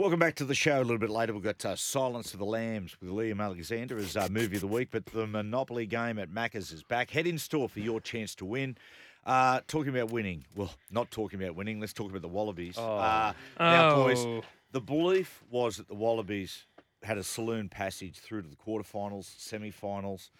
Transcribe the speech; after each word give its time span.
Welcome 0.00 0.18
back 0.18 0.36
to 0.36 0.46
the 0.46 0.54
show. 0.54 0.78
A 0.78 0.80
little 0.80 0.96
bit 0.96 1.10
later, 1.10 1.34
we've 1.34 1.42
got 1.42 1.62
uh, 1.62 1.76
Silence 1.76 2.32
of 2.32 2.38
the 2.38 2.46
Lambs 2.46 2.96
with 3.02 3.10
Liam 3.10 3.38
Alexander 3.38 3.98
as 3.98 4.16
uh, 4.16 4.28
movie 4.30 4.54
of 4.54 4.62
the 4.62 4.66
week. 4.66 4.88
But 4.90 5.04
the 5.04 5.26
Monopoly 5.26 5.84
game 5.84 6.18
at 6.18 6.30
Macca's 6.30 6.72
is 6.72 6.82
back. 6.82 7.10
Head 7.10 7.26
in 7.26 7.36
store 7.36 7.68
for 7.68 7.80
your 7.80 8.00
chance 8.00 8.34
to 8.36 8.46
win. 8.46 8.78
Uh, 9.26 9.60
talking 9.68 9.90
about 9.90 10.10
winning. 10.10 10.46
Well, 10.56 10.70
not 10.90 11.10
talking 11.10 11.38
about 11.42 11.54
winning. 11.54 11.80
Let's 11.80 11.92
talk 11.92 12.08
about 12.08 12.22
the 12.22 12.28
Wallabies. 12.28 12.78
Uh, 12.78 13.34
now, 13.58 13.94
boys, 13.94 14.24
Oh. 14.24 14.40
the 14.72 14.80
belief 14.80 15.42
was 15.50 15.76
that 15.76 15.86
the 15.86 15.94
Wallabies 15.94 16.64
had 17.02 17.18
a 17.18 17.22
saloon 17.22 17.68
passage 17.68 18.20
through 18.20 18.40
to 18.40 18.48
the 18.48 18.56
quarterfinals, 18.56 19.26
semi-finals. 19.38 20.30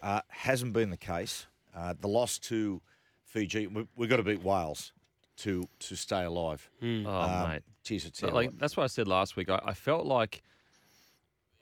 Uh, 0.00 0.20
hasn't 0.28 0.72
been 0.72 0.90
the 0.90 0.96
case. 0.96 1.46
Uh, 1.74 1.94
the 2.00 2.06
loss 2.06 2.38
to 2.38 2.80
Fiji, 3.24 3.66
we've 3.66 4.08
got 4.08 4.18
to 4.18 4.22
beat 4.22 4.44
Wales 4.44 4.92
to 5.44 5.68
to 5.80 5.96
stay 5.96 6.24
alive. 6.24 6.68
Hmm. 6.80 7.06
Oh, 7.06 7.20
Um, 7.20 7.48
mate. 7.50 7.62
Geez, 7.84 8.04
it's 8.04 8.20
But, 8.20 8.34
like 8.34 8.58
that's 8.58 8.76
what 8.76 8.84
I 8.84 8.88
said 8.88 9.08
last 9.08 9.36
week. 9.36 9.48
I, 9.50 9.60
I 9.64 9.74
felt 9.74 10.06
like 10.06 10.42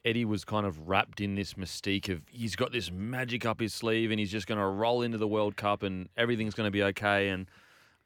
Eddie 0.05 0.25
was 0.25 0.45
kind 0.45 0.65
of 0.67 0.89
wrapped 0.89 1.21
in 1.21 1.35
this 1.35 1.55
mystique 1.55 2.09
of 2.09 2.23
he's 2.31 2.57
got 2.57 2.73
this 2.73 2.91
magic 2.91 3.45
up 3.45 3.61
his 3.61 3.75
sleeve 3.75 4.11
and 4.11 4.19
he's 4.19 4.31
just 4.31 4.47
going 4.47 4.59
to 4.59 4.67
roll 4.67 5.03
into 5.03 5.19
the 5.19 5.29
World 5.29 5.57
Cup 5.57 5.83
and 5.83 6.09
everything's 6.17 6.55
going 6.55 6.67
to 6.67 6.71
be 6.71 6.83
okay. 6.85 7.29
And 7.29 7.47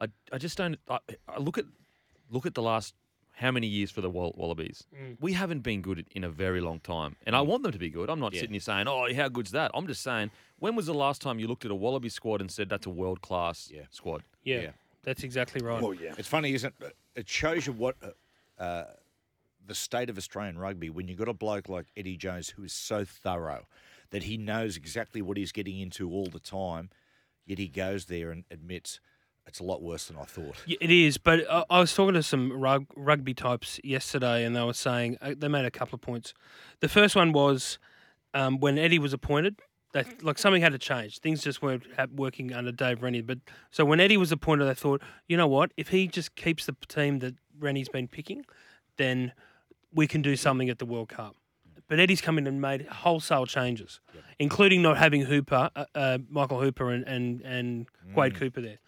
I, 0.01 0.07
I 0.31 0.37
just 0.37 0.57
don't. 0.57 0.77
I, 0.89 0.99
I 1.27 1.37
look 1.39 1.57
at 1.57 1.65
look 2.29 2.45
at 2.45 2.55
the 2.55 2.61
last 2.63 2.93
how 3.35 3.49
many 3.51 3.65
years 3.67 3.89
for 3.89 4.01
the 4.01 4.09
Wall- 4.11 4.33
Wallabies. 4.37 4.85
We 5.19 5.33
haven't 5.33 5.61
been 5.61 5.81
good 5.81 6.05
in 6.11 6.23
a 6.23 6.29
very 6.29 6.61
long 6.61 6.79
time, 6.81 7.15
and 7.25 7.35
I 7.35 7.41
want 7.41 7.63
them 7.63 7.71
to 7.71 7.79
be 7.79 7.89
good. 7.89 8.09
I'm 8.09 8.19
not 8.19 8.33
Yeah. 8.33 8.41
sitting 8.41 8.53
here 8.53 8.59
saying, 8.59 8.87
"Oh, 8.87 9.11
how 9.13 9.27
good's 9.29 9.51
that?" 9.51 9.71
I'm 9.73 9.87
just 9.87 10.01
saying, 10.03 10.29
when 10.59 10.75
was 10.75 10.85
the 10.85 10.93
last 10.93 11.21
time 11.21 11.39
you 11.39 11.47
looked 11.47 11.65
at 11.65 11.71
a 11.71 11.75
Wallaby 11.75 12.09
squad 12.09 12.41
and 12.41 12.51
said 12.51 12.69
that's 12.69 12.85
a 12.85 12.91
world 12.91 13.21
class 13.21 13.71
Yeah. 13.73 13.85
squad? 13.89 14.23
Yeah, 14.43 14.61
Yeah. 14.61 14.71
That's 15.03 15.23
exactly 15.23 15.61
right. 15.65 15.81
Well, 15.81 15.93
yeah. 15.93 16.13
It's 16.17 16.27
funny, 16.27 16.53
isn't 16.53 16.73
it? 16.79 16.95
It 17.15 17.29
shows 17.29 17.67
you 17.67 17.73
what 17.73 17.95
uh, 18.01 18.61
uh, 18.61 18.85
the 19.65 19.75
state 19.75 20.09
of 20.09 20.17
Australian 20.17 20.57
rugby 20.57 20.89
when 20.89 21.07
you've 21.07 21.17
got 21.17 21.29
a 21.29 21.33
bloke 21.33 21.69
like 21.69 21.87
Eddie 21.95 22.17
Jones 22.17 22.49
who 22.49 22.63
is 22.63 22.73
so 22.73 23.05
thorough 23.05 23.67
that 24.11 24.23
he 24.23 24.37
knows 24.37 24.77
exactly 24.77 25.21
what 25.21 25.37
he's 25.37 25.51
getting 25.51 25.79
into 25.79 26.09
all 26.09 26.27
the 26.27 26.39
time, 26.39 26.89
yet 27.45 27.57
he 27.57 27.67
goes 27.67 28.05
there 28.05 28.31
and 28.31 28.45
admits 28.51 28.99
it's 29.45 29.59
a 29.59 29.63
lot 29.63 29.81
worse 29.81 30.05
than 30.07 30.17
I 30.17 30.23
thought. 30.23 30.55
Yeah, 30.65 30.77
it 30.79 30.89
is, 30.89 31.17
but 31.17 31.49
I, 31.51 31.65
I 31.69 31.79
was 31.79 31.93
talking 31.93 32.13
to 32.13 32.23
some 32.23 32.53
rug, 32.53 32.85
rugby 32.95 33.33
types 33.33 33.79
yesterday, 33.83 34.45
and 34.45 34.55
they 34.55 34.63
were 34.63 34.73
saying 34.73 35.17
uh, 35.21 35.33
they 35.37 35.47
made 35.49 35.65
a 35.65 35.71
couple 35.71 35.95
of 35.95 36.01
points. 36.01 36.33
The 36.79 36.87
first 36.87 37.15
one 37.15 37.33
was 37.33 37.77
um, 38.33 38.59
when 38.59 38.77
Eddie 38.77 38.99
was 38.99 39.11
appointed, 39.13 39.59
that 39.93 40.23
like 40.23 40.37
something 40.37 40.61
had 40.61 40.73
to 40.73 40.77
change. 40.77 41.19
Things 41.19 41.41
just 41.41 41.61
weren't 41.61 41.85
working 42.13 42.53
under 42.53 42.71
Dave 42.71 43.01
Rennie. 43.01 43.21
But 43.21 43.39
so 43.71 43.85
when 43.85 43.99
Eddie 43.99 44.17
was 44.17 44.31
appointed, 44.31 44.65
they 44.65 44.73
thought, 44.73 45.01
you 45.27 45.37
know 45.37 45.47
what? 45.47 45.71
If 45.77 45.89
he 45.89 46.07
just 46.07 46.35
keeps 46.35 46.65
the 46.65 46.75
team 46.87 47.19
that 47.19 47.35
Rennie's 47.57 47.89
been 47.89 48.07
picking, 48.07 48.45
then 48.97 49.33
we 49.93 50.07
can 50.07 50.21
do 50.21 50.35
something 50.35 50.69
at 50.69 50.79
the 50.79 50.85
World 50.85 51.09
Cup. 51.09 51.35
But 51.87 51.99
Eddie's 51.99 52.21
come 52.21 52.37
in 52.37 52.47
and 52.47 52.59
made 52.59 52.87
wholesale 52.87 53.45
changes, 53.45 53.99
including 54.39 54.81
not 54.81 54.97
having 54.97 55.21
Hooper, 55.21 55.69
uh, 55.75 55.85
uh, 55.93 56.17
Michael 56.29 56.59
Hooper, 56.59 56.89
and 56.89 57.07
and 57.07 57.41
and 57.41 57.87
Quade 58.13 58.35
Cooper 58.35 58.61
there, 58.61 58.79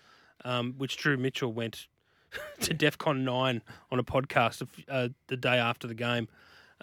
um, 0.43 0.73
which 0.77 0.97
Drew 0.97 1.17
Mitchell 1.17 1.53
went 1.53 1.87
to 2.61 2.73
DEFCON 2.73 3.21
nine 3.21 3.61
on 3.91 3.99
a 3.99 4.03
podcast 4.03 4.61
of, 4.61 4.69
uh, 4.89 5.09
the 5.27 5.37
day 5.37 5.57
after 5.57 5.87
the 5.87 5.93
game, 5.93 6.27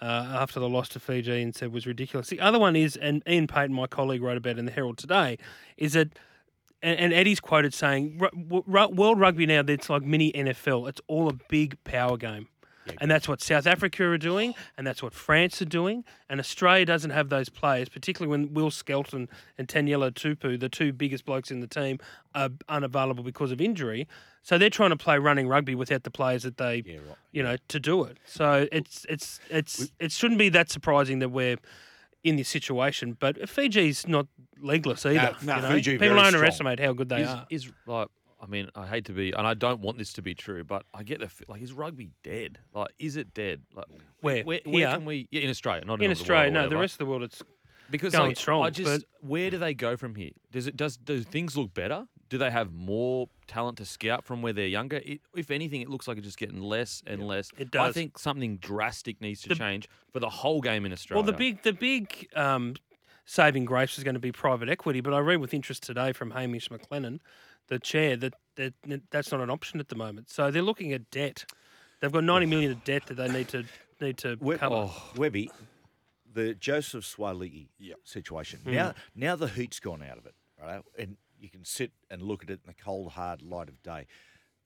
uh, 0.01 0.05
after 0.41 0.61
the 0.61 0.69
loss 0.69 0.89
to 0.91 1.01
Fiji, 1.01 1.43
and 1.43 1.55
said 1.55 1.73
was 1.73 1.87
ridiculous. 1.87 2.29
The 2.29 2.41
other 2.41 2.59
one 2.59 2.77
is, 2.77 2.97
and 2.97 3.23
Iain 3.27 3.47
Payten, 3.47 3.71
my 3.71 3.87
colleague, 3.87 4.23
wrote 4.23 4.37
about 4.37 4.59
in 4.59 4.65
the 4.65 4.73
Herald 4.73 4.99
today, 4.99 5.39
is 5.77 5.93
that. 5.93 6.19
And, 6.85 6.99
and 6.99 7.13
Eddie's 7.13 7.39
quoted 7.39 7.73
saying, 7.73 8.19
"Ru- 8.19 8.65
ru- 8.67 8.89
"World 8.89 9.21
rugby 9.21 9.47
now, 9.47 9.63
it's 9.69 9.89
like 9.89 10.03
mini 10.03 10.33
NFL. 10.33 10.89
It's 10.89 11.01
all 11.07 11.29
a 11.29 11.33
big 11.49 11.77
power 11.85 12.17
game." 12.17 12.49
And 13.01 13.11
that's 13.11 13.29
what 13.29 13.41
South 13.41 13.67
Africa 13.67 14.05
are 14.05 14.19
doing, 14.19 14.55
and 14.77 14.87
that's 14.87 15.03
what 15.03 15.15
France 15.15 15.63
are 15.63 15.67
doing. 15.67 16.05
And 16.29 16.41
Australia 16.41 16.85
doesn't 16.85 17.11
have 17.11 17.29
those 17.29 17.49
players, 17.49 17.89
particularly 17.89 18.31
when 18.31 18.55
Will 18.55 18.71
Skelton 18.71 19.29
and 19.59 19.69
Taniela 19.69 20.11
Tupou, 20.13 20.59
the 20.59 20.69
two 20.69 20.93
biggest 20.93 21.25
blokes 21.25 21.51
in 21.51 21.61
the 21.61 21.67
team, 21.67 21.99
are 22.35 22.51
unavailable 22.69 23.23
because 23.25 23.53
of 23.53 23.61
injury. 23.61 24.09
So 24.43 24.59
they're 24.59 24.71
trying 24.71 24.91
to 24.91 24.97
play 24.97 25.19
running 25.19 25.47
rugby 25.47 25.75
without 25.77 26.03
the 26.03 26.11
players 26.11 26.43
that 26.43 26.57
they, 26.57 26.83
Yeah, 26.85 26.97
right. 26.97 27.17
you 27.31 27.43
know, 27.45 27.57
to 27.69 27.79
do 27.79 28.03
it. 28.05 28.19
So 28.25 28.67
it's 28.73 29.07
it's 29.09 29.39
it's 29.49 29.93
it 30.01 30.11
shouldn't 30.11 30.39
be 30.39 30.49
that 30.49 30.69
surprising 30.71 31.21
that 31.21 31.29
we're 31.29 31.59
in 32.25 32.37
this 32.37 32.49
situation. 32.49 33.17
But 33.19 33.49
Fiji's 33.49 34.07
not 34.09 34.27
legless 34.61 35.07
either. 35.07 35.37
no, 35.43 35.57
you 35.57 35.63
know? 35.63 35.69
Fiji 35.71 35.99
People 35.99 36.19
underestimate 36.19 36.81
how 36.81 36.93
good 36.93 37.09
they 37.09 37.23
is, 37.23 37.29
are. 37.29 37.47
is 37.51 37.73
like 37.87 38.09
I 38.43 38.47
mean 38.47 38.69
I 38.75 38.87
hate 38.87 39.05
to 39.07 39.13
be 39.13 39.33
and 39.33 39.47
I 39.47 39.55
don't 39.55 39.81
want 39.81 39.99
this 39.99 40.13
to 40.15 40.23
be 40.23 40.35
true, 40.35 40.65
but 40.65 40.85
I 40.93 41.05
get 41.05 41.21
the 41.21 41.31
like 41.49 41.63
is 41.63 41.73
rugby 41.73 42.11
dead? 42.23 42.59
Like 42.75 42.91
is 42.99 43.17
it 43.17 43.33
dead? 43.33 43.63
Like 43.75 43.87
Where? 44.21 44.43
where, 44.43 44.61
Here? 44.65 44.75
where 44.75 44.95
can 44.95 45.05
we 45.05 45.29
yeah, 45.31 45.43
in 45.43 45.51
Australia, 45.51 45.85
not 45.85 46.01
in, 46.01 46.07
in 46.07 46.11
Australia, 46.11 46.51
no, 46.51 46.69
the 46.69 46.77
rest 46.77 46.95
of 46.95 46.99
the 46.99 47.07
world, 47.07 47.23
it's 47.23 47.43
because 47.91 48.13
going 48.13 48.31
like, 48.31 48.37
strong, 48.37 48.65
I 48.65 48.71
just 48.71 49.05
where 49.21 49.51
do 49.51 49.59
they 49.59 49.75
go 49.75 49.97
from 49.97 50.15
here? 50.15 50.31
Does 50.51 50.67
it 50.67 50.77
does 50.77 50.97
do 50.97 51.23
things 51.23 51.57
look 51.57 51.73
better? 51.75 52.07
Do 52.31 52.39
they 52.39 52.51
have 52.51 52.73
more 52.73 53.29
talent 53.47 53.77
to 53.79 53.85
scout 53.85 54.25
from 54.25 54.41
where 54.41 54.55
they're 54.55 54.67
younger? 54.67 55.03
It, 55.05 55.21
if 55.37 55.51
anything, 55.51 55.83
it 55.83 55.91
looks 55.91 56.09
like 56.09 56.17
it's 56.17 56.27
just 56.27 56.39
getting 56.39 56.63
less 56.63 57.03
and 57.07 57.23
less. 57.23 57.51
It 57.59 57.71
does. 57.71 57.91
I 57.91 57.93
think 57.93 58.19
something 58.19 58.57
drastic 58.57 59.21
needs 59.21 59.43
to 59.43 59.51
The- 59.51 59.55
change 59.57 59.87
for 60.11 60.19
the 60.19 60.31
whole 60.31 60.63
game 60.63 60.87
in 60.87 60.93
Australia. 60.93 61.23
Well, 61.23 61.31
the 61.31 61.37
big 61.37 61.63
the 61.63 61.75
big 61.75 62.29
um, 62.35 62.75
saving 63.25 63.65
grace 63.65 63.99
is 63.99 64.05
going 64.05 64.15
to 64.15 64.21
be 64.21 64.33
private 64.33 64.69
equity, 64.69 65.01
but 65.01 65.15
I 65.15 65.19
read 65.19 65.37
with 65.39 65.55
interest 65.55 65.83
today 65.83 66.13
from 66.13 66.31
Hamish 66.33 66.69
McLennan, 66.69 67.21
the 67.69 67.79
chair, 67.79 68.17
that, 68.17 68.35
that 68.57 68.75
that's 69.11 69.33
not 69.33 69.41
an 69.41 69.51
option 69.51 69.81
at 69.81 69.89
the 69.89 69.95
moment. 69.95 70.31
So 70.31 70.51
they're 70.51 70.63
looking 70.63 70.93
at 70.93 71.11
debt. 71.11 71.45
They've 72.01 72.13
got 72.13 72.25
ninety 72.25 72.47
million 72.47 72.73
of 72.73 72.85
debt 72.85 73.07
that 73.07 73.15
they 73.15 73.29
need 73.29 73.49
to 73.49 73.65
need 74.01 74.19
to 74.19 74.37
We- 74.41 74.57
cover. 74.57 74.75
oh, 74.75 75.11
Webby, 75.17 75.51
the 76.33 76.55
Joseph 76.55 77.05
Suaalii 77.05 77.69
situation. 78.05 78.61
Hmm. 78.65 78.73
Now, 78.73 78.95
now 79.15 79.37
the 79.37 79.47
heat's 79.49 79.81
gone 79.81 80.03
out 80.03 80.19
of 80.19 80.27
it, 80.27 80.35
right? 80.61 80.83
And 80.99 81.17
you 81.39 81.49
can 81.49 81.65
sit 81.65 81.93
and 82.11 82.23
look 82.23 82.43
at 82.43 82.51
it 82.51 82.61
in 82.65 82.67
the 82.67 82.75
cold, 82.83 83.13
hard 83.13 83.43
light 83.43 83.69
of 83.69 83.83
day. 83.83 84.07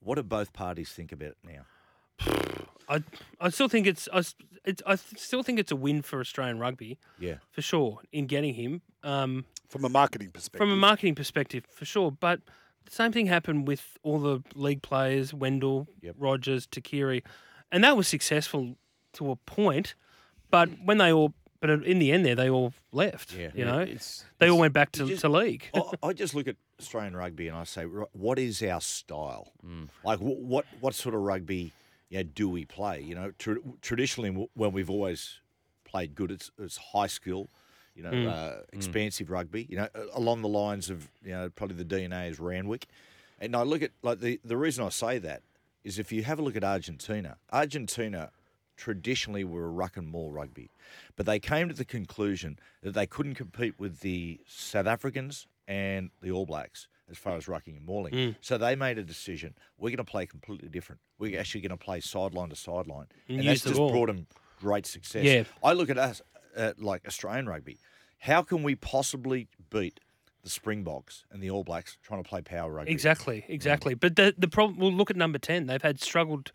What 0.00 0.16
do 0.16 0.22
both 0.22 0.52
parties 0.52 0.90
think 0.90 1.12
about 1.12 1.30
it 1.30 1.38
now? 1.44 2.32
I 2.88 3.02
I 3.40 3.48
still 3.50 3.68
think 3.68 3.86
it's 3.86 4.08
I, 4.12 4.18
s- 4.18 4.34
it's 4.64 4.82
I 4.86 4.96
still 4.96 5.42
think 5.42 5.58
it's 5.58 5.72
a 5.72 5.76
win 5.76 6.02
for 6.02 6.20
Australian 6.20 6.58
rugby 6.58 6.98
Yeah. 7.18 7.36
for 7.50 7.62
sure 7.62 8.00
in 8.12 8.26
getting 8.26 8.54
him. 8.54 8.82
Um, 9.02 9.44
From 9.68 9.84
a 9.84 9.88
marketing 9.88 10.30
perspective. 10.30 10.58
from 10.58 10.70
a 10.70 10.76
marketing 10.76 11.14
perspective, 11.14 11.64
for 11.70 11.84
sure. 11.84 12.10
But 12.10 12.40
the 12.84 12.90
same 12.92 13.12
thing 13.12 13.26
happened 13.26 13.66
with 13.68 13.98
all 14.02 14.18
the 14.20 14.42
league 14.54 14.82
players, 14.82 15.32
Wendell, 15.34 15.88
Yep. 16.02 16.16
Rogers, 16.18 16.66
Tuqiri, 16.66 17.22
and 17.72 17.82
that 17.84 17.96
was 17.96 18.06
successful 18.08 18.76
to 19.14 19.30
a 19.30 19.36
point. 19.36 19.94
But 20.50 20.68
when 20.84 20.98
they 20.98 21.12
all, 21.12 21.34
but 21.60 21.70
in 21.70 21.98
the 21.98 22.12
end, 22.12 22.24
there 22.24 22.36
they 22.36 22.48
all 22.50 22.72
left. 22.92 23.32
Yeah. 23.32 23.46
you 23.54 23.64
Yeah, 23.64 23.64
know, 23.64 23.80
it's- 23.80 24.24
they 24.38 24.48
all 24.48 24.58
went 24.58 24.72
back 24.74 24.92
to, 24.92 25.06
just- 25.08 25.22
to 25.22 25.28
league. 25.28 25.68
I, 25.74 25.82
I 26.02 26.12
just 26.12 26.34
look 26.34 26.46
at 26.46 26.56
Australian 26.80 27.16
rugby 27.16 27.48
and 27.48 27.56
I 27.56 27.64
say, 27.64 27.84
what 27.84 28.38
is 28.38 28.62
our 28.62 28.80
style? 28.80 29.52
Like, 30.04 30.18
wh- 30.20 30.38
what 30.40 30.66
what 30.80 30.94
sort 30.94 31.14
of 31.14 31.22
rugby 31.22 31.72
you 32.08 32.18
know, 32.18 32.22
do 32.22 32.48
we 32.48 32.64
play? 32.64 33.00
You 33.00 33.14
know, 33.14 33.32
tra- 33.38 33.56
traditionally, 33.82 34.48
when 34.54 34.72
we've 34.72 34.90
always 34.90 35.40
played 35.84 36.14
good, 36.14 36.30
it's, 36.30 36.50
it's 36.58 36.76
high 36.76 37.06
skill, 37.06 37.48
you 37.94 38.02
know, 38.02 38.10
uh, 38.28 38.60
expansive 38.72 39.30
rugby. 39.30 39.66
You 39.68 39.78
know, 39.78 39.88
along 40.12 40.42
the 40.42 40.48
lines 40.48 40.90
of 40.90 41.08
you 41.24 41.32
know 41.32 41.50
probably 41.50 41.76
the 41.82 41.84
DNA 41.84 42.30
is 42.30 42.38
Randwick. 42.38 42.86
And 43.38 43.54
I 43.54 43.62
look 43.62 43.82
at 43.82 43.90
like 44.02 44.20
the 44.20 44.40
the 44.44 44.56
reason 44.56 44.84
I 44.84 44.90
say 44.90 45.18
that 45.18 45.42
is 45.84 45.98
if 45.98 46.12
you 46.12 46.22
have 46.24 46.38
a 46.38 46.42
look 46.42 46.56
at 46.56 46.64
Argentina, 46.64 47.36
Argentina 47.52 48.30
traditionally 48.76 49.44
were 49.44 49.64
a 49.64 49.70
ruck 49.70 49.96
and 49.96 50.08
maul 50.08 50.30
rugby, 50.30 50.70
but 51.16 51.26
they 51.26 51.38
came 51.38 51.68
to 51.68 51.74
the 51.74 51.84
conclusion 51.84 52.58
that 52.82 52.92
they 52.92 53.06
couldn't 53.06 53.34
compete 53.34 53.78
with 53.78 54.00
the 54.00 54.40
South 54.46 54.86
Africans 54.86 55.46
and 55.66 56.10
the 56.20 56.30
All 56.30 56.44
Blacks 56.44 56.88
as 57.10 57.16
far 57.18 57.36
as 57.36 57.46
rucking 57.46 57.76
and 57.76 57.84
mauling. 57.86 58.36
So 58.40 58.58
they 58.58 58.74
made 58.76 58.98
a 58.98 59.02
decision: 59.02 59.54
we're 59.78 59.90
going 59.90 59.96
to 59.98 60.04
play 60.04 60.26
completely 60.26 60.68
different. 60.68 61.00
We're 61.18 61.38
actually 61.38 61.60
going 61.62 61.76
to 61.78 61.84
play 61.84 62.00
sideline 62.00 62.48
to 62.50 62.56
sideline, 62.56 63.06
And 63.28 63.40
and, 63.40 63.48
that's 63.48 63.62
just 63.62 63.76
ball. 63.76 63.90
brought 63.90 64.06
them 64.08 64.26
great 64.60 64.86
success. 64.86 65.24
Yeah. 65.24 65.44
I 65.62 65.72
look 65.72 65.90
at 65.90 65.98
us 65.98 66.22
uh, 66.56 66.72
like 66.78 67.06
Australian 67.06 67.46
rugby. 67.48 67.78
How 68.18 68.42
can 68.42 68.62
we 68.62 68.74
possibly 68.74 69.48
beat 69.70 70.00
the 70.42 70.50
Springboks 70.50 71.24
and 71.30 71.42
the 71.42 71.50
All 71.50 71.64
Blacks 71.64 71.98
trying 72.02 72.22
to 72.22 72.28
play 72.28 72.40
power 72.40 72.72
rugby? 72.72 72.92
Exactly, 72.92 73.44
exactly. 73.48 73.94
But 73.94 74.16
the 74.16 74.34
the 74.36 74.48
problem. 74.48 74.78
Well, 74.78 74.92
look 74.92 75.10
at 75.10 75.16
number 75.16 75.38
ten. 75.38 75.66
They've 75.66 75.82
had 75.82 76.00
struggled 76.00 76.52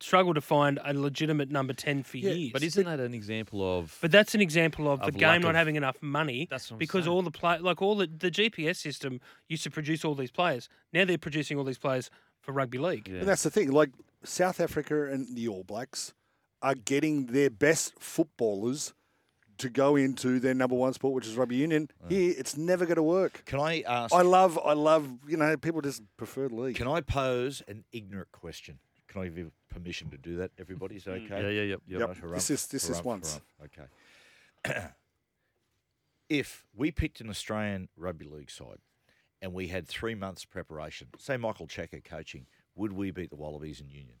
struggled 0.00 0.34
to 0.36 0.40
find 0.40 0.78
a 0.84 0.92
legitimate 0.94 1.50
number 1.50 1.72
ten 1.72 2.02
for 2.02 2.16
years. 2.16 2.50
But 2.52 2.62
isn't 2.62 2.84
that 2.84 3.00
an 3.00 3.14
example 3.14 3.78
of? 3.78 3.96
But 4.00 4.10
that's 4.10 4.34
an 4.34 4.40
example 4.40 4.90
of, 4.90 5.00
Of 5.00 5.12
the 5.12 5.18
game 5.18 5.42
not 5.42 5.50
of- 5.50 5.56
having 5.56 5.76
enough 5.76 5.96
money 6.00 6.48
That's 6.50 6.70
what 6.70 6.76
I'm 6.76 6.78
because 6.78 7.04
saying. 7.04 7.14
all 7.14 7.22
the 7.22 7.30
play 7.30 7.58
like 7.58 7.80
all 7.82 7.94
the, 7.96 8.06
the 8.06 8.30
GPS 8.30 8.76
system 8.76 9.20
used 9.48 9.62
to 9.64 9.70
produce 9.70 10.04
all 10.04 10.14
these 10.14 10.30
players. 10.30 10.68
Now 10.92 11.04
they're 11.04 11.18
producing 11.18 11.58
all 11.58 11.64
these 11.64 11.78
players 11.78 12.10
for 12.40 12.52
rugby 12.52 12.78
league. 12.78 13.08
Yeah. 13.08 13.18
And 13.20 13.28
that's 13.28 13.42
the 13.42 13.50
thing. 13.50 13.70
Like 13.70 13.90
South 14.24 14.60
Africa 14.60 15.10
and 15.10 15.36
the 15.36 15.48
All 15.48 15.64
Blacks 15.64 16.14
are 16.62 16.74
getting 16.74 17.26
their 17.26 17.50
best 17.50 17.94
footballers 17.98 18.92
to 19.58 19.68
go 19.68 19.94
into 19.96 20.40
their 20.40 20.54
number 20.54 20.74
one 20.74 20.92
sport, 20.94 21.12
which 21.14 21.26
is 21.26 21.36
rugby 21.36 21.56
union. 21.56 21.88
Uh. 22.02 22.08
Here, 22.08 22.34
it's 22.38 22.56
never 22.56 22.86
going 22.86 22.96
to 22.96 23.02
work. 23.02 23.42
Can 23.44 23.60
I 23.60 23.82
ask? 23.82 24.14
I 24.14 24.22
love, 24.22 24.58
I 24.64 24.72
love. 24.72 25.06
You 25.28 25.36
know, 25.36 25.54
people 25.58 25.82
just 25.82 26.02
prefer 26.16 26.48
league. 26.48 26.76
Can 26.76 26.88
I 26.88 27.02
pose 27.02 27.62
an 27.68 27.84
ignorant 27.92 28.32
question? 28.32 28.78
Can 29.10 29.22
I 29.22 29.24
give 29.24 29.38
you 29.38 29.50
permission 29.68 30.08
to 30.10 30.16
do 30.16 30.36
that? 30.36 30.52
Everybody's 30.58 31.06
okay. 31.08 31.26
Yeah, 31.28 31.40
yeah, 31.40 31.48
yeah. 31.48 31.62
yep. 31.62 31.80
Yep. 31.88 32.08
Right, 32.08 32.16
harumph, 32.22 32.34
This 32.34 32.50
is- 32.50 32.66
this 32.68 32.88
is 32.88 33.02
once. 33.02 33.40
harumph. 33.60 33.64
Okay. 34.64 34.82
if 36.28 36.64
we 36.74 36.90
picked 36.92 37.20
an 37.20 37.28
Australian 37.28 37.88
rugby 37.96 38.28
league 38.28 38.50
side 38.50 38.78
and 39.42 39.52
we 39.52 39.66
had 39.66 39.88
three 39.88 40.14
months 40.14 40.44
preparation, 40.44 41.08
say 41.18 41.36
Michael 41.36 41.66
Cheika 41.66 42.04
coaching, 42.04 42.46
would 42.76 42.92
we 42.92 43.10
beat 43.10 43.30
the 43.30 43.36
Wallabies 43.36 43.80
in 43.80 43.88
Union? 43.88 44.16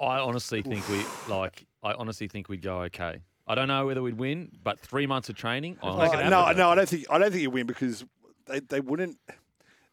I 0.00 0.18
honestly 0.18 0.62
think 0.62 0.88
we 0.88 1.04
like. 1.28 1.66
I 1.82 1.92
honestly 1.92 2.28
think 2.28 2.48
we'd 2.48 2.62
go 2.62 2.82
okay. 2.82 3.20
I 3.46 3.54
don't 3.54 3.68
know 3.68 3.86
whether 3.86 4.02
we'd 4.02 4.18
win, 4.18 4.50
but 4.62 4.78
three 4.78 5.06
months 5.06 5.28
of 5.28 5.36
training. 5.36 5.76
I 5.82 5.88
Uh, 5.88 6.28
no, 6.28 6.52
no, 6.52 6.68
I 6.70 6.74
don't 6.76 6.88
think 6.88 7.06
I 7.10 7.18
don't 7.18 7.30
think 7.30 7.42
you 7.42 7.50
win 7.50 7.66
because 7.66 8.04
they, 8.46 8.60
they 8.60 8.80
wouldn't 8.80 9.18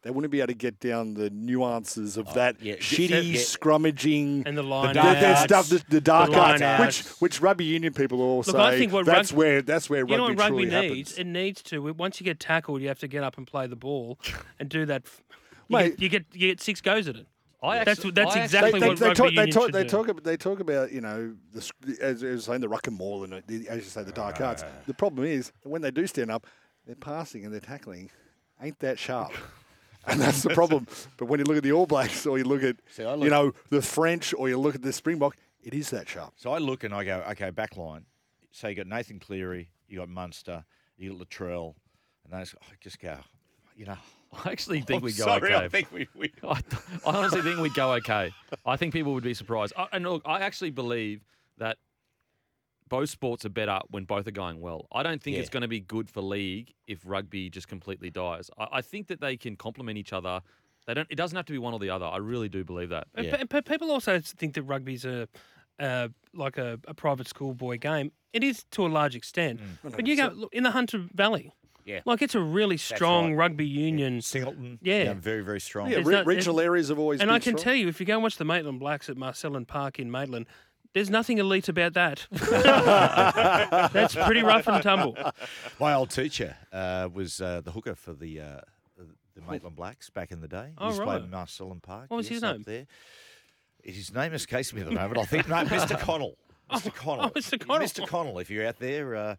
they 0.06 0.12
wouldn't 0.12 0.32
be 0.32 0.38
able 0.40 0.48
to 0.48 0.54
get 0.54 0.80
down 0.80 1.16
the 1.16 1.32
nuances 1.32 2.16
of 2.16 2.28
oh, 2.30 2.34
that 2.36 2.62
yeah. 2.62 2.76
shitty 2.76 3.34
Yeah. 3.34 3.40
scrummaging 3.40 4.44
And 4.46 4.56
the 4.56 4.62
line 4.62 4.94
dark 4.94 5.16
the, 5.16 5.20
the 5.22 5.28
outs. 5.32 5.42
stuff, 5.42 5.68
the, 5.70 5.84
the 5.90 6.00
dark 6.00 6.30
The 6.30 6.38
line 6.38 6.62
arts, 6.62 6.80
which 6.80 7.00
outs. 7.08 7.22
which 7.22 7.42
rugby 7.42 7.66
union 7.66 7.92
people 7.92 8.22
all 8.22 8.38
Look, 8.38 8.46
say 8.46 8.58
I 8.58 8.78
think 8.78 8.94
what 8.94 9.08
that's 9.08 9.32
rug- 9.32 9.38
where 9.40 9.62
that's 9.64 9.90
where 9.90 10.02
You 10.08 10.16
know 10.18 10.28
rugby 10.28 10.36
what 10.36 10.40
rugby 10.44 10.66
truly 10.68 10.88
needs? 10.90 11.10
happens. 11.12 11.18
It 11.18 11.26
needs 11.26 11.62
to. 11.64 11.94
Once 11.94 12.20
you 12.22 12.24
get 12.26 12.40
tackled, 12.40 12.82
you 12.82 12.88
have 12.88 13.00
to 13.00 13.08
get 13.08 13.24
up 13.24 13.38
and 13.38 13.48
play 13.48 13.66
the 13.68 13.76
ball 13.76 14.20
and 14.60 14.70
do 14.70 14.86
that. 14.86 15.02
f- 15.06 15.24
You, 15.68 15.78
Mate. 15.78 15.90
get, 15.98 16.02
you 16.02 16.10
get 16.10 16.26
you 16.34 16.48
get 16.50 16.62
six 16.62 16.82
goes 16.82 17.08
at 17.08 17.16
it. 17.16 17.26
I 17.64 17.80
That's 17.84 17.98
actually- 18.00 18.12
that's 18.12 18.36
I 18.36 18.44
exactly 18.44 18.80
they, 18.80 18.88
what 18.88 19.00
they, 19.00 19.06
rugby 19.08 19.16
talk, 19.18 19.26
they 19.30 19.34
union 19.42 19.50
talk, 19.52 19.64
should 19.64 19.74
they 19.74 19.84
do. 19.84 19.90
talk, 19.90 20.08
about, 20.10 20.24
they 20.24 20.38
talk 20.38 20.60
about 20.60 20.92
you 20.92 21.02
know 21.02 21.34
the, 21.52 21.62
sc- 21.62 21.74
as 22.00 22.24
I 22.24 22.28
was 22.28 22.46
saying 22.46 22.62
the 22.62 22.70
ruck 22.70 22.86
and 22.86 22.96
maul 22.96 23.24
and 23.24 23.34
uh, 23.34 23.42
the, 23.48 23.68
as 23.70 23.78
you 23.78 23.90
say 23.90 24.04
the 24.04 24.12
dark 24.12 24.40
arts. 24.40 24.64
The 24.86 24.94
problem 24.94 25.26
is 25.26 25.52
when 25.64 25.82
they 25.82 25.90
do 25.90 26.06
stand 26.06 26.30
up, 26.30 26.46
their 26.86 26.96
passing 26.96 27.44
and 27.44 27.52
their 27.52 27.60
tackling 27.62 28.12
ain't 28.62 28.78
that 28.80 29.00
sharp. 29.00 29.32
And 30.08 30.22
that's 30.22 30.44
the 30.44 30.50
problem. 30.50 30.88
But 31.18 31.26
when 31.26 31.40
you 31.40 31.46
look 31.46 31.58
at 31.58 31.64
the 31.64 31.72
All 31.72 31.86
Blacks, 31.86 32.26
or 32.26 32.38
you 32.38 32.44
look 32.44 32.64
at 32.64 32.78
See, 32.92 33.04
I 33.04 33.16
you 33.16 33.30
know 33.30 33.54
the 33.70 33.82
French, 33.82 34.34
or 34.34 34.50
you 34.50 34.58
look 34.58 34.76
at 34.76 34.82
the 34.82 34.94
Springbok, 34.94 35.36
it 35.64 35.74
is 35.74 35.90
that 35.90 36.08
sharp. 36.08 36.34
So 36.36 36.52
I 36.52 36.60
look 36.60 36.84
and 36.84 36.94
I 36.94 37.04
go, 37.04 37.24
okay, 37.32 37.50
back 37.50 37.76
line. 37.76 38.06
So 38.52 38.68
you 38.68 38.76
got 38.76 38.88
Nathan 38.88 39.20
Cleary, 39.20 39.70
you 39.88 40.00
got 40.00 40.10
Munster, 40.10 40.64
you 40.98 41.12
got 41.12 41.28
Latrell, 41.28 41.76
and 42.24 42.34
those. 42.34 42.56
I 42.62 42.74
just 42.80 43.00
go, 43.00 43.18
you 43.76 43.86
know. 43.86 43.98
I 44.46 44.52
actually 44.52 44.82
think 44.82 45.00
I'm 45.00 45.06
we'd 45.06 45.18
go 45.18 45.24
sorry, 45.24 45.54
okay. 45.54 45.66
I 45.66 45.70
think 45.70 45.92
we, 45.94 46.08
we 46.14 46.34
I, 46.44 46.60
I 47.06 47.16
honestly 47.18 47.42
think 47.42 47.60
we'd 47.60 47.74
go 47.74 47.94
okay. 47.94 48.34
I 48.66 48.76
think 48.76 48.94
people 48.94 49.14
would 49.14 49.24
be 49.24 49.34
surprised. 49.34 49.74
I, 49.78 49.88
and 49.94 50.04
look, 50.04 50.24
I 50.26 50.42
actually 50.42 50.72
believe 50.72 51.22
that 51.58 51.78
both 52.90 53.10
sports 53.10 53.46
are 53.46 53.50
better 53.50 53.80
when 53.90 54.04
both 54.06 54.28
are 54.28 54.32
going 54.32 54.62
well. 54.62 54.88
I 54.92 55.02
don't 55.04 55.22
think 55.22 55.36
Yeah. 55.36 55.42
it's 55.42 55.50
going 55.50 55.62
to 55.62 55.68
be 55.68 55.80
good 55.80 56.10
for 56.10 56.22
league 56.22 56.74
if 56.88 57.00
rugby 57.06 57.50
just 57.50 57.68
completely 57.68 58.10
dies. 58.10 58.50
I, 58.58 58.68
I 58.74 58.82
think 58.82 59.08
that 59.08 59.22
they 59.22 59.38
can 59.38 59.56
complement 59.56 59.98
each 59.98 60.14
other. 60.14 60.42
They 60.86 60.94
don't. 60.94 61.08
It 61.10 61.16
doesn't 61.16 61.36
have 61.36 61.46
to 61.48 61.52
be 61.54 61.58
one 61.58 61.74
or 61.74 61.80
the 61.80 61.90
other. 61.90 62.06
I 62.06 62.18
really 62.18 62.48
do 62.50 62.64
believe 62.64 62.90
that. 62.90 63.08
And 63.16 63.26
Yeah. 63.26 63.38
pe- 63.38 63.46
pe- 63.46 63.62
people 63.62 63.90
also 63.92 64.20
think 64.20 64.54
that 64.54 64.64
rugby's 64.64 65.04
a 65.06 65.28
uh, 65.80 66.08
like 66.34 66.58
a, 66.58 66.80
a 66.88 66.94
private 66.94 67.28
schoolboy 67.28 67.78
game. 67.80 68.12
It 68.34 68.44
is 68.44 68.64
to 68.72 68.86
a 68.86 68.88
large 68.88 69.16
extent. 69.16 69.60
But 69.84 70.06
you 70.08 70.16
go 70.16 70.28
look, 70.34 70.54
in 70.54 70.64
the 70.64 70.72
Hunter 70.72 71.06
Valley. 71.14 71.52
Yeah. 71.86 72.00
Like 72.06 72.22
it's 72.24 72.34
a 72.34 72.40
really 72.40 72.78
strong 72.78 73.32
right. 73.36 73.50
rugby 73.50 73.66
union. 73.68 74.22
Singleton, 74.22 74.80
Yeah. 74.82 75.14
very 75.14 75.42
very 75.44 75.60
strong. 75.60 75.90
Yeah, 75.90 75.98
re- 76.04 76.16
not- 76.16 76.26
regional 76.28 76.60
areas 76.60 76.90
have 76.90 76.98
always 77.00 77.20
And 77.20 77.28
been 77.30 77.36
I 77.36 77.40
can 77.40 77.58
strong. 77.58 77.64
tell 77.64 77.76
you, 77.76 77.88
if 77.88 78.00
you 78.00 78.06
go 78.06 78.14
and 78.14 78.24
watch 78.24 78.38
the 78.38 78.46
Maitland 78.46 78.80
Blacks 78.80 79.10
at 79.10 79.18
Marcellin 79.18 79.66
Park 79.66 80.00
in 80.00 80.10
Maitland, 80.10 80.46
there's 80.96 81.10
nothing 81.10 81.38
elite 81.40 81.68
about 81.68 81.94
that. 81.94 82.26
That's 82.32 84.16
pretty 84.16 84.42
rough 84.42 84.68
and 84.68 84.82
tumble. 84.82 85.18
My 85.78 85.94
old 85.94 86.10
teacher 86.10 86.56
uh, 86.72 87.10
was 87.14 87.42
uh, 87.42 87.62
the 87.62 87.72
hooker 87.72 87.96
for 87.96 88.14
the 88.14 88.40
uh, 88.40 88.62
the 89.36 89.42
Maitland 89.42 89.76
Blacks 89.76 90.10
back 90.10 90.32
in 90.32 90.40
the 90.40 90.48
day. 90.48 90.72
Oh, 90.78 90.86
he 90.86 90.88
used 90.88 91.00
to 91.00 91.06
play 91.06 91.18
right. 91.18 91.30
Marcellin 91.30 91.82
Park. 91.82 92.10
What 92.10 92.18
was 92.18 92.28
yes, 92.28 92.36
his 92.36 92.44
up 92.44 92.56
name? 92.56 92.64
There. 92.66 92.88
His 93.84 94.14
name 94.14 94.34
escapes 94.34 94.74
me 94.74 94.82
at 94.82 94.88
the 94.88 94.94
moment. 94.94 95.18
I 95.18 95.26
think 95.26 95.50
no, 95.50 95.56
Mr. 95.66 96.00
Connell. 96.00 96.38
Mr. 96.72 96.96
Connell. 96.96 97.26
oh, 97.26 97.40
Mr. 97.40 97.60
Connell. 97.60 97.86
Mr. 97.86 98.08
Connell. 98.08 98.40
If 98.40 98.50
you're 98.50 98.66
out 98.66 98.80
there. 98.80 99.16
Uh, 99.16 99.36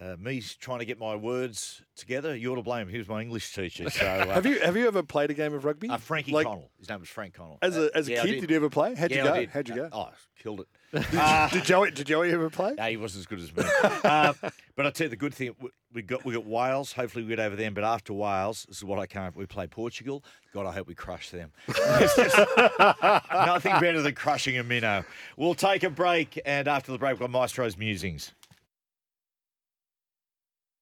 uh, 0.00 0.16
me 0.18 0.42
trying 0.60 0.80
to 0.80 0.84
get 0.84 0.98
my 0.98 1.14
words 1.16 1.82
together, 1.96 2.36
you're 2.36 2.56
to 2.56 2.62
blame. 2.62 2.88
He 2.88 2.98
was 2.98 3.08
my 3.08 3.22
English 3.22 3.52
teacher. 3.54 3.88
So, 3.96 4.04
uh, 4.06 4.26
Have 4.34 4.44
you 4.46 4.58
have 4.60 4.76
you 4.76 4.86
ever 4.88 5.02
played 5.02 5.30
a 5.30 5.34
game 5.34 5.54
of 5.54 5.64
rugby? 5.64 5.88
uh, 5.88 5.96
Frankie 5.96 6.32
Like, 6.32 6.46
Connell. 6.46 6.70
His 6.78 6.88
name 6.88 7.00
was 7.00 7.08
Frank 7.08 7.34
Connell. 7.34 7.58
As 7.62 7.76
a 7.76 7.90
as 7.94 8.08
a 8.08 8.12
Yeah, 8.12 8.22
kid, 8.22 8.40
did. 8.42 8.50
you 8.50 8.56
ever 8.56 8.68
play? 8.70 8.94
How'd 8.94 9.10
yeah, 9.10 9.18
you 9.18 9.24
go? 9.24 9.34
did. 9.40 9.50
How'd 9.50 9.68
you 9.68 9.74
go? 9.74 9.88
Oh, 9.92 10.10
killed 10.42 10.60
it. 10.60 10.66
did 11.52 11.64
Joey 11.64 11.90
did 11.90 12.06
Joey 12.06 12.30
ever 12.32 12.48
play? 12.50 12.74
No, 12.76 12.84
he 12.84 12.96
wasn't 12.96 13.20
as 13.22 13.26
good 13.26 13.40
as 13.40 13.54
me. 13.56 13.64
uh, 14.04 14.32
but 14.76 14.86
I 14.86 14.90
tell 14.90 15.06
you 15.06 15.08
the 15.10 15.16
good 15.16 15.34
thing, 15.34 15.54
we- 15.60 15.70
we 15.94 16.02
got 16.02 16.26
we 16.26 16.34
got 16.34 16.44
Wales. 16.44 16.92
Hopefully 16.92 17.24
we 17.24 17.30
get 17.30 17.40
over 17.40 17.56
them. 17.56 17.72
But 17.72 17.84
after 17.84 18.12
Wales, 18.12 18.66
this 18.68 18.76
is 18.78 18.84
what 18.84 18.98
I 18.98 19.06
can't. 19.06 19.34
We 19.34 19.46
play 19.46 19.66
Portugal. 19.66 20.22
God, 20.52 20.66
I 20.66 20.72
hope 20.72 20.86
we 20.88 20.94
crush 20.94 21.30
them. 21.30 21.52
Just 21.68 22.16
nothing 23.32 23.72
better 23.80 24.02
than 24.02 24.14
crushing 24.14 24.58
a 24.58 24.62
minnow. 24.64 25.04
We'll 25.38 25.54
take 25.54 25.82
a 25.84 25.90
break, 25.90 26.38
and 26.44 26.68
after 26.68 26.92
the 26.92 26.98
break, 26.98 27.12
we've 27.12 27.20
got 27.20 27.30
Maestro's 27.30 27.78
musings. 27.78 28.32